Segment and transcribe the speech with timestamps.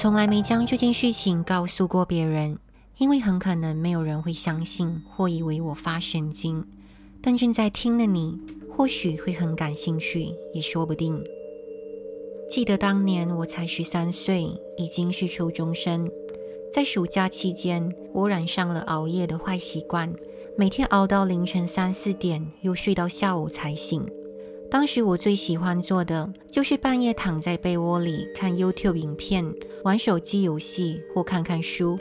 [0.00, 2.56] 从来没将这件事情告诉过别人，
[2.98, 6.64] 因为很可能没有人会相信或以为我发神经。
[7.20, 8.38] 但正在听的你，
[8.70, 11.20] 或许会很感兴趣，也说不定。
[12.48, 16.08] 记得当年我才十三岁，已经是初中生。
[16.72, 20.14] 在暑假期间，我染上了熬夜的坏习惯，
[20.56, 24.08] 每天熬到凌晨三四点，又睡到下午才醒。
[24.70, 31.98] 当时我最喜欢做的就是半夜躺在被窝里看 YouTube 影片、玩手机游戏或看看书。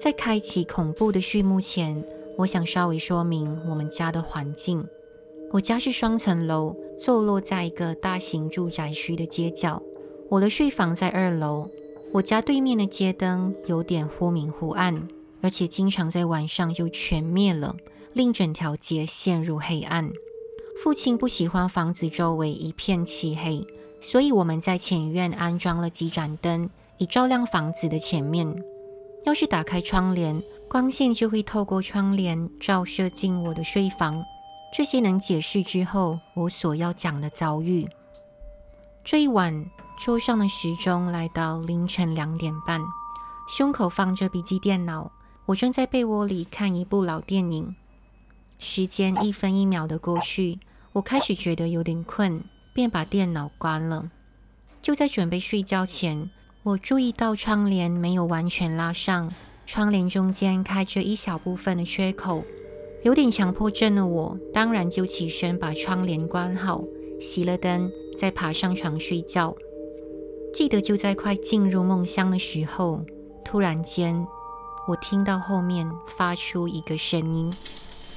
[0.00, 2.02] 在开启恐怖的序幕前，
[2.38, 4.86] 我想稍微说明我们家的环境。
[5.50, 9.82] 我家是双层楼，坐落在一个大型住宅区的街角。
[10.30, 11.68] 我的睡房在二楼。
[12.10, 15.06] 我家对面的街灯有点忽明忽暗，
[15.42, 17.76] 而且经常在晚上就全灭了，
[18.14, 20.10] 令整条街陷入黑暗。
[20.82, 23.66] 父亲不喜欢房子周围一片漆黑，
[24.00, 28.62] 所以我们在前院安装了几盏灯，以照亮房子的前面。
[29.24, 34.22] 要是打开窗帘，光线就会透过窗帘照射进我的睡房。
[34.72, 37.88] 这些能解释之后我所要讲的遭遇。
[39.04, 42.80] 这一晚，桌上的时钟来到凌晨两点半，
[43.48, 45.10] 胸口放着笔记电脑，
[45.46, 47.74] 我正在被窝里看一部老电影。
[48.60, 50.60] 时间一分一秒的过去。
[50.92, 54.10] 我开始觉得有点困，便把电脑关了。
[54.80, 56.30] 就在准备睡觉前，
[56.62, 59.30] 我注意到窗帘没有完全拉上，
[59.66, 62.44] 窗帘中间开着一小部分的缺口。
[63.02, 66.82] 有点强迫症的我，当然就起身把窗帘关好，
[67.20, 69.54] 熄了灯，再爬上床睡觉。
[70.52, 73.04] 记得就在快进入梦乡的时候，
[73.44, 74.26] 突然间，
[74.88, 77.52] 我听到后面发出一个声音，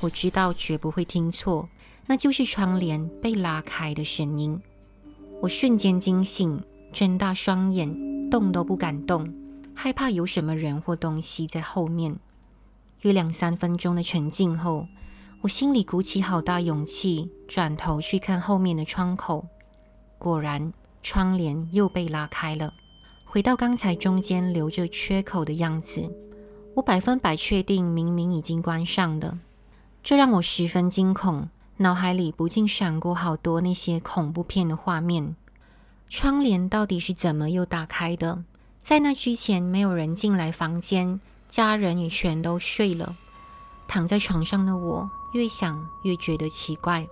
[0.00, 1.68] 我知道绝不会听错。
[2.08, 4.58] 那就是窗帘被拉开的声音。
[5.42, 6.60] 我瞬间惊醒，
[6.90, 9.32] 睁大双眼，动都不敢动，
[9.74, 12.16] 害怕有什么人或东西在后面。
[13.02, 14.88] 约两三分钟的沉静后，
[15.42, 19.46] 我心里鼓起好大勇气，转头去看后面的窗口。
[20.18, 22.72] 果然，窗帘又被拉开了，
[23.26, 26.10] 回到刚才中间留着缺口的样子。
[26.74, 29.38] 我百分百确定，明明已经关上了，
[30.02, 31.48] 这让我十分惊恐。
[31.80, 35.36] 脑海里不禁闪过好多那些恐怖片的画面。
[36.08, 38.42] 窗帘到底是怎么又打开的？
[38.82, 43.14] 在那之前，没有人进来房间，家人也全都睡了。
[43.86, 47.06] 躺在床上的我，越想越觉得奇怪。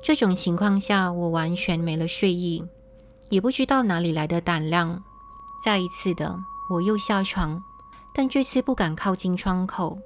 [0.00, 2.64] 这种情况下，我完全没了睡意，
[3.28, 5.02] 也不知道哪里来的胆量。
[5.64, 6.38] 再一次的，
[6.70, 7.60] 我又下床，
[8.14, 9.98] 但这次不敢靠近窗口。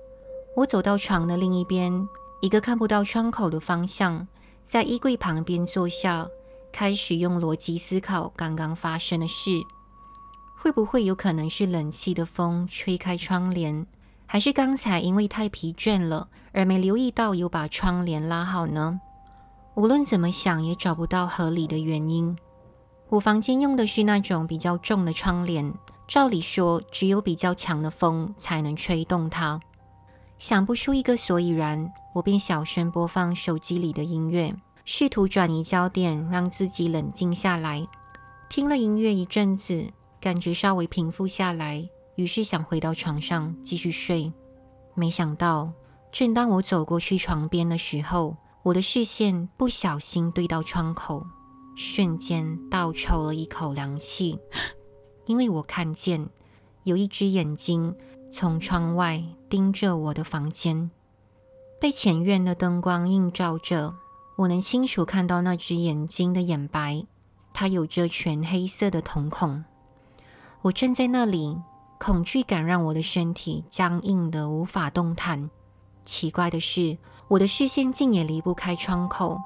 [0.57, 2.09] 我走到床的另一边。
[2.41, 4.27] 一个看不到窗口的方向，
[4.65, 6.27] 在衣柜旁边坐下，
[6.73, 9.51] 开始用逻辑思考刚刚发生的事。
[10.57, 13.87] 会不会有可能是冷气的风吹开窗帘，
[14.27, 19.01] 还是刚才因为太疲倦了而没留意到有把窗帘拉好呢？
[19.75, 22.37] 无论怎么想，也找不到合理的原因。
[23.09, 25.75] 我房间用的是那种比较重的窗帘，
[26.07, 29.61] 照理说，只有比较强的风才能吹动它。
[30.39, 34.55] 想不出一个所以然，我便小声播放手机里的音乐，
[34.85, 37.87] 试图转移焦点，让自己冷静下来。
[38.49, 39.85] 听了音乐一阵子，
[40.21, 44.33] 感觉稍微平复下来，于是想回到床上继续睡。
[44.95, 45.73] 没想到，
[46.11, 51.25] 正当我走过去床边的时候，我的视线不小心对到窗口，
[51.77, 54.37] 瞬间倒抽了一口凉气，
[55.27, 56.29] 因为我看见
[56.83, 57.95] 有一只眼睛。
[58.33, 60.89] 从窗外盯着我的房间，
[61.81, 63.95] 被前院的灯光映照着，
[64.37, 67.07] 我能清楚看到那只眼睛的眼白，
[67.55, 69.65] 它有着全黑色的瞳孔。
[70.61, 71.57] 我站在那里，
[71.99, 75.49] 恐惧感让我的身体僵硬得无法动弹。
[76.05, 76.99] 奇怪的是，
[77.29, 79.41] 我的视线竟也离不开窗口。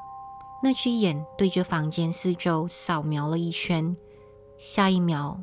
[0.60, 3.96] 那只眼对着房间四周扫描了一圈，
[4.58, 5.38] 下一秒，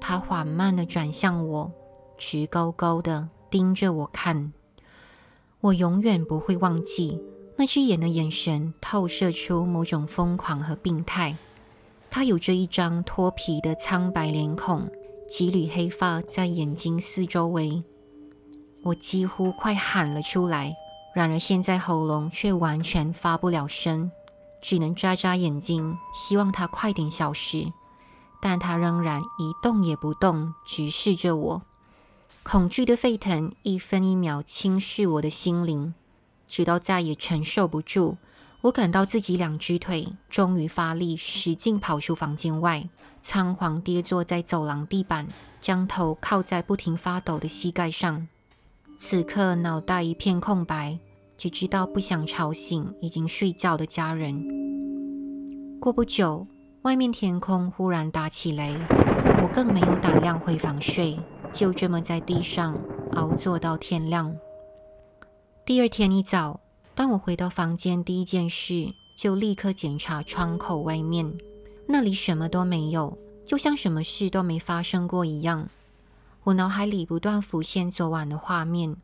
[0.00, 1.70] 它缓慢地转向我。
[2.18, 4.52] 直勾勾的盯着我看，
[5.64, 7.18] 我永远不会忘记
[7.56, 11.34] 那只眼的眼神透射出某种疯狂和病态。
[12.10, 14.86] 他有着一张脱皮的苍白脸孔，
[15.26, 17.82] 几缕黑发在眼睛四周围。
[18.82, 20.76] 我几乎快喊了出来，
[21.14, 24.10] 然而现在喉咙却完全发不了声，
[24.60, 27.72] 只能眨眨眼睛，希望他快点消失。
[28.42, 31.62] 但他仍然一动也不动，直视着我。
[32.44, 35.94] 恐惧的沸腾一分一秒侵蚀我的心灵，
[36.46, 38.16] 直到再也承受不住，
[38.60, 42.86] 我感到自己两只腿终于发力，使劲跑出房间外，
[43.22, 45.26] 仓皇跌坐在走廊地板，
[45.58, 48.28] 将头靠在不停发抖的膝盖上。
[48.98, 50.98] 此刻脑袋一片空白，
[51.38, 54.46] 只知道不想吵醒已经睡觉的家人。
[55.80, 56.46] 过不久，
[56.82, 58.76] 外面天空忽然打起雷，
[59.42, 61.18] 我更没有胆量回房睡，
[61.54, 62.76] 就这么在地上
[63.12, 64.36] 熬坐到天亮。
[65.64, 66.58] 第二天一早，
[66.96, 71.32] 当我回到房间，第一件事就立刻检查窗口外面，
[71.86, 73.16] 那里什么都没有，
[73.46, 75.68] 就像什么事都没发生过一样。
[76.42, 78.96] 我脑海里不断浮现昨晚的画面，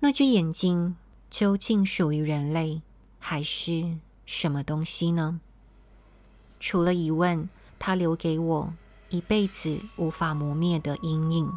[0.00, 0.96] 那只眼睛
[1.30, 2.80] 究竟属于人类，
[3.18, 5.38] 还是什么东西呢？
[6.58, 7.46] 除了疑问，
[7.78, 8.72] 它留给我
[9.10, 11.52] 一辈子无法磨灭的阴影。